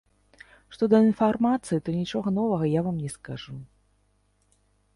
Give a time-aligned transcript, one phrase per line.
[0.75, 3.61] Што да інфармацыі, то нічога новага я вам не скажу.